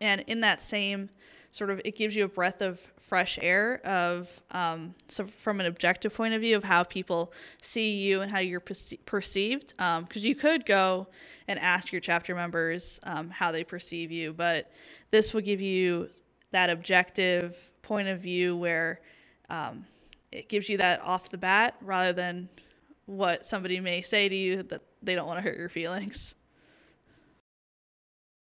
And 0.00 0.22
in 0.26 0.40
that 0.40 0.60
same 0.62 1.10
sort 1.50 1.70
of, 1.70 1.80
it 1.84 1.96
gives 1.96 2.14
you 2.14 2.24
a 2.24 2.28
breath 2.28 2.62
of 2.62 2.80
fresh 3.08 3.38
air 3.40 3.80
of 3.86 4.28
um, 4.50 4.94
so 5.08 5.26
from 5.26 5.60
an 5.60 5.66
objective 5.66 6.12
point 6.12 6.34
of 6.34 6.42
view 6.42 6.54
of 6.54 6.62
how 6.62 6.82
people 6.84 7.32
see 7.62 7.96
you 7.96 8.20
and 8.20 8.30
how 8.30 8.38
you're 8.38 8.60
perce- 8.60 8.92
perceived 9.06 9.68
because 9.78 9.96
um, 9.98 10.06
you 10.12 10.34
could 10.34 10.66
go 10.66 11.06
and 11.48 11.58
ask 11.58 11.90
your 11.90 12.02
chapter 12.02 12.34
members 12.34 13.00
um, 13.04 13.30
how 13.30 13.50
they 13.50 13.64
perceive 13.64 14.12
you 14.12 14.34
but 14.34 14.70
this 15.10 15.32
will 15.32 15.40
give 15.40 15.58
you 15.58 16.06
that 16.50 16.68
objective 16.68 17.70
point 17.80 18.08
of 18.08 18.20
view 18.20 18.54
where 18.54 19.00
um, 19.48 19.86
it 20.30 20.48
gives 20.50 20.68
you 20.68 20.76
that 20.76 21.00
off 21.02 21.30
the 21.30 21.38
bat 21.38 21.76
rather 21.80 22.12
than 22.12 22.48
what 23.06 23.46
somebody 23.46 23.80
may 23.80 24.02
say 24.02 24.28
to 24.28 24.36
you 24.36 24.62
that 24.64 24.82
they 25.02 25.14
don't 25.14 25.26
want 25.26 25.38
to 25.38 25.42
hurt 25.42 25.56
your 25.56 25.70
feelings. 25.70 26.34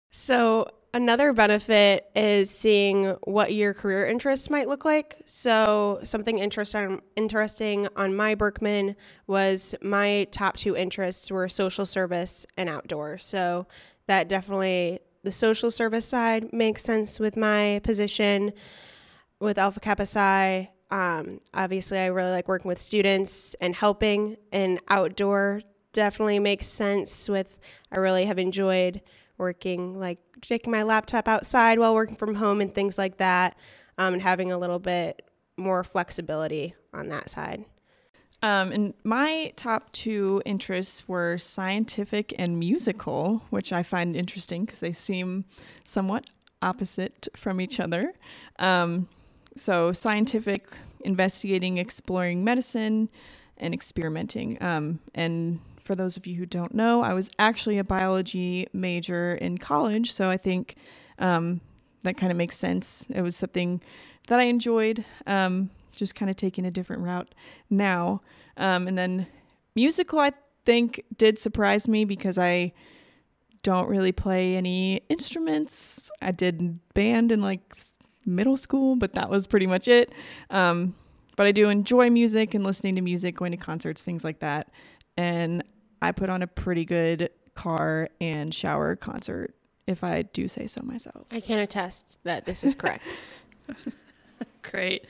So 0.10 0.72
Another 0.98 1.32
benefit 1.32 2.10
is 2.16 2.50
seeing 2.50 3.10
what 3.26 3.54
your 3.54 3.72
career 3.76 4.08
interests 4.08 4.50
might 4.50 4.68
look 4.68 4.84
like. 4.84 5.22
So, 5.28 6.00
something 6.02 6.40
interesting 6.40 7.04
interesting 7.16 7.88
on 7.96 8.16
my 8.16 8.34
Birkman 8.34 8.96
was 9.28 9.76
my 9.84 10.26
top 10.32 10.58
two 10.58 10.76
interests 10.76 11.30
were 11.30 11.48
social 11.50 11.86
service 11.86 12.48
and 12.58 12.68
outdoor. 12.68 13.20
So, 13.20 13.68
that 14.08 14.28
definitely 14.28 14.98
the 15.22 15.32
social 15.32 15.70
service 15.70 16.08
side 16.08 16.52
makes 16.52 16.82
sense 16.82 17.20
with 17.20 17.38
my 17.38 17.80
position 17.84 18.52
with 19.40 19.60
Alpha 19.60 19.80
Kappa 19.80 20.08
Psi. 20.08 20.72
Um, 20.90 21.42
obviously, 21.54 22.00
I 22.00 22.08
really 22.08 22.32
like 22.32 22.48
working 22.48 22.70
with 22.70 22.80
students 22.80 23.56
and 23.62 23.76
helping, 23.76 24.36
and 24.52 24.82
outdoor 24.90 25.62
definitely 25.94 26.40
makes 26.40 26.66
sense 26.66 27.30
with 27.30 27.60
I 27.92 28.00
really 28.00 28.26
have 28.26 28.40
enjoyed 28.40 29.04
working 29.38 30.00
like 30.00 30.20
taking 30.42 30.72
my 30.72 30.84
laptop 30.84 31.28
outside 31.28 31.80
while 31.80 31.94
working 31.94 32.16
from 32.16 32.36
home 32.36 32.62
and 32.62 32.74
things 32.74 32.98
like 32.98 33.18
that, 33.18 33.56
um, 33.98 34.14
and 34.14 34.22
having 34.22 34.52
a 34.52 34.58
little 34.58 34.80
bit 34.80 35.24
more 35.58 35.84
flexibility 35.84 36.76
on 36.94 37.10
that 37.10 37.30
side. 37.30 37.66
Um, 38.44 38.72
and 38.72 38.94
my 39.04 39.52
top 39.56 39.92
two 39.94 40.44
interests 40.46 41.08
were 41.08 41.40
scientific 41.40 42.36
and 42.38 42.60
musical, 42.60 43.42
which 43.50 43.74
I 43.74 43.82
find 43.82 44.16
interesting 44.16 44.66
because 44.66 44.80
they 44.80 44.92
seem 44.92 45.46
somewhat 45.84 46.26
opposite 46.62 47.28
from 47.36 47.60
each 47.60 47.80
other. 47.80 48.14
Um, 48.60 49.08
so, 49.56 49.92
scientific, 49.92 50.68
investigating, 51.04 51.80
exploring 51.80 52.44
medicine, 52.44 53.10
and 53.58 53.74
experimenting. 53.74 54.62
Um, 54.62 55.00
and 55.16 55.60
for 55.88 55.96
those 55.96 56.18
of 56.18 56.28
you 56.28 56.36
who 56.36 56.46
don't 56.46 56.76
know, 56.76 57.02
I 57.02 57.14
was 57.14 57.32
actually 57.40 57.78
a 57.78 57.84
biology 57.84 58.68
major 58.74 59.36
in 59.36 59.58
college, 59.58 60.12
so 60.12 60.30
I 60.30 60.36
think 60.36 60.76
um, 61.18 61.62
that 62.04 62.18
kind 62.18 62.30
of 62.30 62.38
makes 62.38 62.58
sense. 62.58 63.08
It 63.10 63.22
was 63.22 63.38
something 63.38 63.82
that 64.28 64.38
I 64.38 64.44
enjoyed, 64.44 65.06
um, 65.26 65.70
just 65.96 66.14
kind 66.14 66.30
of 66.30 66.36
taking 66.36 66.66
a 66.66 66.72
different 66.72 67.04
route 67.04 67.34
now. 67.70 68.22
Um, 68.58 68.90
and 68.90 68.98
then 68.98 69.28
musical, 69.76 70.20
I 70.20 70.34
think, 70.66 71.04
did 71.18 71.40
surprise 71.40 71.88
me 71.88 72.04
because 72.04 72.38
I 72.38 72.74
don't 73.64 73.88
really 73.88 74.12
play 74.12 74.58
any 74.58 74.98
instruments. 75.08 76.12
I 76.22 76.34
did 76.34 76.80
band 76.94 77.32
in 77.32 77.42
like 77.42 77.62
middle 78.26 78.58
school, 78.58 78.98
but 78.98 79.14
that 79.14 79.30
was 79.30 79.48
pretty 79.48 79.68
much 79.68 79.88
it. 79.88 80.12
Um, 80.50 80.96
but 81.38 81.46
I 81.46 81.54
do 81.54 81.70
enjoy 81.70 82.10
music 82.10 82.54
and 82.54 82.66
listening 82.66 82.96
to 82.96 83.02
music, 83.02 83.38
going 83.38 83.52
to 83.52 83.58
concerts, 83.58 84.02
things 84.02 84.26
like 84.26 84.40
that. 84.40 84.70
And 85.16 85.64
I 86.02 86.12
put 86.12 86.30
on 86.30 86.42
a 86.42 86.48
pretty 86.48 86.86
good 86.86 87.30
car 87.56 88.10
and 88.22 88.54
shower 88.54 88.96
concert, 88.96 89.56
if 89.88 90.04
I 90.04 90.22
do 90.22 90.48
say 90.48 90.68
so 90.68 90.82
myself. 90.84 91.26
I 91.32 91.40
can 91.40 91.60
attest 91.60 92.20
that 92.24 92.46
this 92.46 92.64
is 92.64 92.76
correct. 92.76 93.04
Great. 94.62 95.06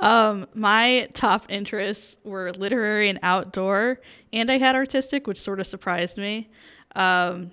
Um, 0.00 0.46
my 0.54 1.08
top 1.12 1.46
interests 1.50 2.16
were 2.24 2.52
literary 2.52 3.08
and 3.08 3.18
outdoor, 3.22 4.00
and 4.32 4.50
I 4.50 4.58
had 4.58 4.74
artistic, 4.74 5.26
which 5.26 5.40
sort 5.40 5.60
of 5.60 5.66
surprised 5.66 6.16
me. 6.16 6.50
Um, 6.96 7.50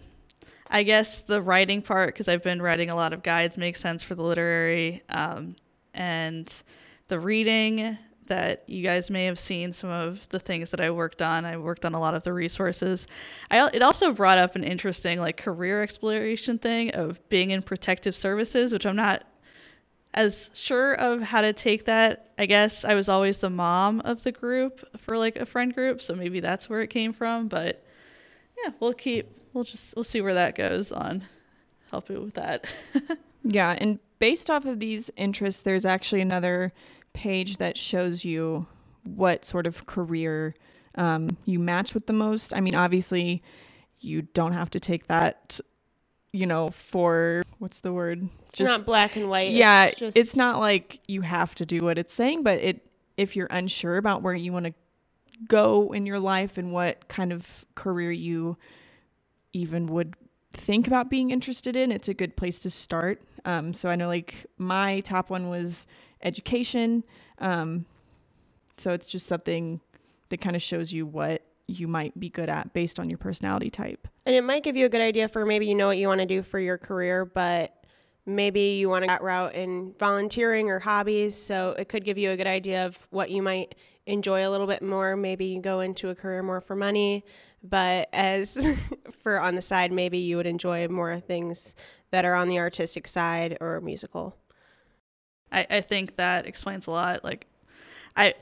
I 0.70 0.84
guess 0.84 1.20
the 1.20 1.42
writing 1.42 1.82
part, 1.82 2.14
because 2.14 2.30
I've 2.30 2.44
been 2.44 2.62
writing 2.62 2.90
a 2.90 2.96
lot 2.96 3.12
of 3.12 3.22
guides, 3.22 3.58
makes 3.58 3.82
sense 3.82 4.02
for 4.02 4.16
the 4.16 4.24
literary. 4.24 5.04
Um, 5.10 5.56
and 5.94 6.52
the 7.10 7.20
reading 7.20 7.98
that 8.32 8.64
you 8.66 8.82
guys 8.82 9.10
may 9.10 9.26
have 9.26 9.38
seen 9.38 9.74
some 9.74 9.90
of 9.90 10.26
the 10.30 10.40
things 10.40 10.70
that 10.70 10.80
I 10.80 10.90
worked 10.90 11.22
on. 11.22 11.44
I 11.44 11.58
worked 11.58 11.84
on 11.84 11.94
a 11.94 12.00
lot 12.00 12.16
of 12.16 12.24
the 12.24 12.32
resources. 12.32 13.06
I, 13.52 13.70
it 13.74 13.82
also 13.82 14.14
brought 14.14 14.38
up 14.38 14.56
an 14.56 14.64
interesting 14.64 15.20
like 15.20 15.36
career 15.36 15.84
exploration 15.84 16.58
thing 16.58 16.92
of 16.92 17.20
being 17.28 17.50
in 17.52 17.62
protective 17.62 18.16
services, 18.16 18.72
which 18.72 18.86
I'm 18.86 18.96
not 18.96 19.24
as 20.14 20.50
sure 20.54 20.94
of 20.94 21.22
how 21.24 21.42
to 21.42 21.52
take 21.52 21.84
that. 21.86 22.32
I 22.38 22.46
guess 22.46 22.86
I 22.86 22.94
was 22.94 23.10
always 23.10 23.40
the 23.40 23.50
mom 23.50 24.00
of 24.06 24.24
the 24.24 24.32
group 24.32 24.98
for 25.02 25.18
like 25.18 25.36
a 25.36 25.46
friend 25.46 25.76
group, 25.76 26.02
so 26.02 26.16
maybe 26.16 26.40
that's 26.40 26.70
where 26.70 26.80
it 26.80 26.88
came 26.88 27.12
from. 27.12 27.50
But 27.50 27.86
yeah, 28.64 28.72
we'll 28.80 28.94
keep 28.94 29.28
we'll 29.52 29.66
just 29.66 29.94
we'll 29.98 30.06
see 30.06 30.22
where 30.22 30.36
that 30.36 30.56
goes 30.56 30.94
on 30.94 31.24
helping 31.90 32.24
with 32.24 32.36
that. 32.36 32.66
yeah, 33.44 33.76
and 33.78 34.00
based 34.20 34.50
off 34.50 34.64
of 34.64 34.80
these 34.80 35.12
interests, 35.18 35.64
there's 35.64 35.84
actually 35.84 36.22
another 36.22 36.72
page 37.14 37.58
that 37.58 37.78
shows 37.78 38.26
you 38.26 38.68
what 39.04 39.46
sort 39.46 39.68
of 39.68 39.86
career 39.86 40.56
um, 40.96 41.38
you 41.46 41.60
match 41.60 41.94
with 41.94 42.08
the 42.08 42.14
most. 42.14 42.54
I 42.54 42.60
mean, 42.60 42.76
obviously, 42.76 43.44
you 44.00 44.24
don't 44.24 44.54
have 44.54 44.70
to 44.72 44.80
take 44.80 45.08
that, 45.08 45.60
you 46.34 46.46
know, 46.46 46.70
for 46.70 47.44
what's 47.60 47.80
the 47.80 47.94
word? 47.94 48.28
It's 48.46 48.56
just, 48.56 48.70
not 48.70 48.86
black 48.86 49.16
and 49.16 49.30
white. 49.30 49.52
Yeah, 49.52 49.86
it's, 49.86 50.00
just... 50.00 50.18
it's 50.18 50.36
not 50.36 50.60
like 50.60 51.00
you 51.08 51.22
have 51.22 51.56
to 51.56 51.66
do 51.66 51.80
what 51.80 51.98
it's 51.98 52.14
saying, 52.14 52.44
but 52.44 52.60
it 52.60 52.88
if 53.18 53.36
you're 53.36 53.48
unsure 53.52 53.98
about 53.98 54.22
where 54.22 54.34
you 54.34 54.52
want 54.52 54.66
to 54.66 54.74
go 55.48 55.92
in 55.92 56.06
your 56.06 56.20
life 56.20 56.58
and 56.58 56.72
what 56.72 57.08
kind 57.08 57.32
of 57.32 57.66
career 57.76 58.12
you 58.12 58.58
even 59.54 59.88
would 59.88 60.16
think 60.54 60.88
about 60.88 61.10
being 61.10 61.32
interested 61.32 61.76
in, 61.76 61.92
it's 61.92 62.08
a 62.08 62.14
good 62.14 62.36
place 62.36 62.60
to 62.60 62.70
start. 62.70 63.22
Um, 63.46 63.74
so 63.74 63.90
I 63.90 63.96
know 63.96 64.08
like 64.08 64.46
my 64.58 65.02
top 65.02 65.30
one 65.30 65.50
was 65.50 65.88
education. 66.24 67.04
Um, 67.40 67.86
so 68.78 68.94
it's 68.94 69.08
just 69.08 69.28
something 69.28 69.82
that 70.30 70.42
kind 70.42 70.56
of 70.56 70.62
shows 70.62 70.92
you 70.92 71.06
what 71.06 71.44
you 71.68 71.88
might 71.88 72.20
be 72.20 72.30
good 72.30 72.50
at 72.50 72.74
based 72.74 73.00
on 73.00 73.10
your 73.10 73.18
personality 73.18 73.70
type. 73.70 74.08
And 74.26 74.36
it 74.36 74.44
might 74.44 74.64
give 74.64 74.76
you 74.76 74.86
a 74.86 74.90
good 74.90 75.02
idea 75.02 75.28
for 75.28 75.46
maybe 75.46 75.68
you 75.68 75.76
know 75.76 75.88
what 75.88 75.98
you 75.98 76.08
want 76.08 76.20
to 76.20 76.26
do 76.26 76.42
for 76.42 76.60
your 76.60 76.78
career, 76.78 77.26
but 77.26 77.86
maybe 78.26 78.62
you 78.62 78.90
want 78.90 79.04
to 79.04 79.08
that 79.08 79.22
route 79.22 79.56
in 79.56 79.94
volunteering 80.00 80.70
or 80.70 80.80
hobbies. 80.80 81.36
So 81.36 81.76
it 81.78 81.90
could 81.90 82.04
give 82.04 82.18
you 82.18 82.32
a 82.32 82.38
good 82.38 82.48
idea 82.48 82.86
of 82.86 82.98
what 83.10 83.30
you 83.30 83.42
might 83.42 83.76
enjoy 84.06 84.48
a 84.48 84.50
little 84.50 84.68
bit 84.68 84.82
more. 84.82 85.16
Maybe 85.16 85.46
you 85.46 85.62
go 85.62 85.80
into 85.80 86.10
a 86.10 86.16
career 86.16 86.44
more 86.44 86.62
for 86.62 86.76
money, 86.76 87.24
but 87.64 88.10
as 88.14 88.58
for 89.24 89.40
on 89.40 89.56
the 89.56 89.62
side, 89.62 89.92
maybe 89.92 90.18
you 90.18 90.38
would 90.38 90.48
enjoy 90.48 90.88
more 90.88 91.20
things 91.20 91.76
that 92.12 92.26
are 92.26 92.36
on 92.36 92.48
the 92.48 92.60
artistic 92.60 93.08
side 93.08 93.58
or 93.62 93.80
musical. 93.82 94.36
I, 95.52 95.68
I 95.70 95.82
think 95.82 96.16
that 96.16 96.46
explains 96.46 96.88
a 96.88 96.92
lot. 96.92 97.24
Like, 97.24 97.48
I 98.16 98.34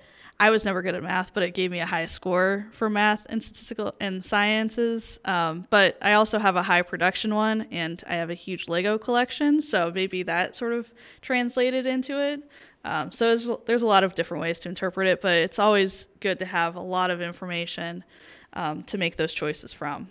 I 0.41 0.51
was 0.51 0.63
never 0.63 0.81
good 0.81 0.95
at 0.95 1.03
math, 1.03 1.33
but 1.33 1.43
it 1.43 1.53
gave 1.53 1.69
me 1.69 1.79
a 1.79 1.85
high 1.85 2.05
score 2.05 2.67
for 2.71 2.89
math 2.89 3.25
and 3.27 3.43
statistical 3.43 3.93
and 3.99 4.23
sciences. 4.23 5.19
Um, 5.25 5.67
but 5.69 5.97
I 6.01 6.13
also 6.13 6.39
have 6.39 6.55
a 6.55 6.63
high 6.63 6.81
production 6.81 7.35
one, 7.35 7.67
and 7.71 8.01
I 8.07 8.15
have 8.15 8.29
a 8.29 8.35
huge 8.35 8.69
Lego 8.69 8.97
collection, 8.97 9.61
so 9.61 9.91
maybe 9.93 10.23
that 10.23 10.55
sort 10.55 10.71
of 10.71 10.93
translated 11.21 11.85
into 11.85 12.21
it. 12.21 12.49
Um, 12.85 13.11
so 13.11 13.27
there's, 13.27 13.49
there's 13.65 13.81
a 13.81 13.87
lot 13.87 14.05
of 14.05 14.15
different 14.15 14.39
ways 14.39 14.59
to 14.59 14.69
interpret 14.69 15.09
it, 15.09 15.19
but 15.19 15.33
it's 15.33 15.59
always 15.59 16.07
good 16.21 16.39
to 16.39 16.45
have 16.45 16.77
a 16.77 16.81
lot 16.81 17.11
of 17.11 17.21
information 17.21 18.05
um, 18.53 18.83
to 18.83 18.97
make 18.97 19.17
those 19.17 19.33
choices 19.33 19.73
from. 19.73 20.07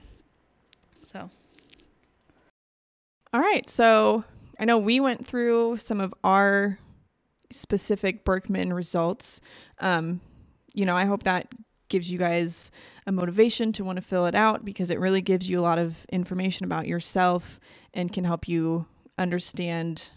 So. 1.04 1.30
All 3.32 3.40
right. 3.40 3.68
So 3.70 4.24
I 4.58 4.66
know 4.66 4.76
we 4.76 5.00
went 5.00 5.26
through 5.26 5.78
some 5.78 6.02
of 6.02 6.12
our 6.22 6.78
specific 7.50 8.24
Birkman 8.24 8.72
results. 8.72 9.40
Um, 9.80 10.20
you 10.74 10.84
know, 10.84 10.96
I 10.96 11.04
hope 11.04 11.22
that 11.24 11.48
gives 11.88 12.10
you 12.10 12.18
guys 12.18 12.70
a 13.06 13.12
motivation 13.12 13.72
to 13.72 13.84
want 13.84 13.96
to 13.96 14.02
fill 14.02 14.26
it 14.26 14.34
out 14.34 14.64
because 14.64 14.90
it 14.90 15.00
really 15.00 15.22
gives 15.22 15.48
you 15.48 15.58
a 15.58 15.62
lot 15.62 15.78
of 15.78 16.06
information 16.12 16.64
about 16.64 16.86
yourself 16.86 17.58
and 17.94 18.12
can 18.12 18.24
help 18.24 18.46
you 18.46 18.86
understand 19.16 20.10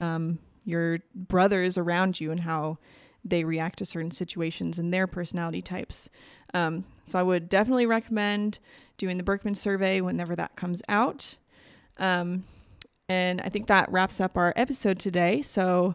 um, 0.00 0.38
your 0.64 1.00
brothers 1.14 1.76
around 1.76 2.20
you 2.20 2.30
and 2.30 2.40
how 2.40 2.78
they 3.24 3.44
react 3.44 3.78
to 3.78 3.84
certain 3.84 4.10
situations 4.10 4.78
and 4.78 4.92
their 4.92 5.06
personality 5.06 5.60
types. 5.60 6.08
Um, 6.54 6.84
so 7.04 7.18
I 7.18 7.22
would 7.22 7.48
definitely 7.48 7.86
recommend 7.86 8.58
doing 8.96 9.16
the 9.16 9.22
Birkman 9.22 9.54
survey 9.54 10.00
whenever 10.00 10.34
that 10.36 10.56
comes 10.56 10.82
out. 10.88 11.36
Um, 11.98 12.44
and 13.08 13.40
I 13.40 13.48
think 13.48 13.66
that 13.66 13.90
wraps 13.90 14.20
up 14.20 14.36
our 14.36 14.52
episode 14.56 14.98
today. 14.98 15.42
So 15.42 15.94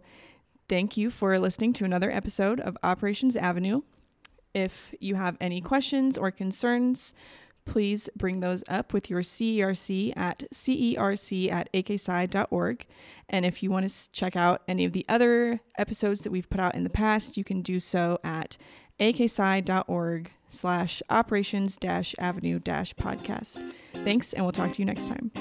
Thank 0.69 0.97
you 0.97 1.09
for 1.09 1.37
listening 1.39 1.73
to 1.73 1.85
another 1.85 2.11
episode 2.11 2.59
of 2.59 2.77
Operations 2.83 3.35
Avenue. 3.35 3.81
If 4.53 4.93
you 4.99 5.15
have 5.15 5.37
any 5.41 5.61
questions 5.61 6.17
or 6.17 6.31
concerns, 6.31 7.13
please 7.65 8.09
bring 8.15 8.39
those 8.39 8.63
up 8.67 8.93
with 8.93 9.09
your 9.09 9.21
CERC 9.21 10.15
at 10.15 10.43
cerc 10.53 11.51
at 11.51 11.69
akpsi.org. 11.73 12.85
And 13.29 13.45
if 13.45 13.63
you 13.63 13.71
want 13.71 13.89
to 13.89 14.11
check 14.11 14.35
out 14.35 14.61
any 14.67 14.85
of 14.85 14.93
the 14.93 15.05
other 15.09 15.59
episodes 15.77 16.21
that 16.21 16.31
we've 16.31 16.49
put 16.49 16.59
out 16.59 16.75
in 16.75 16.83
the 16.83 16.89
past, 16.89 17.37
you 17.37 17.43
can 17.43 17.61
do 17.61 17.79
so 17.79 18.19
at 18.23 18.57
akpsi.org 18.99 20.31
slash 20.47 21.01
operations 21.09 21.75
dash 21.77 22.15
avenue 22.19 22.59
dash 22.59 22.93
podcast. 22.93 23.71
Thanks, 24.03 24.33
and 24.33 24.45
we'll 24.45 24.51
talk 24.51 24.73
to 24.73 24.79
you 24.79 24.85
next 24.85 25.07
time. 25.07 25.31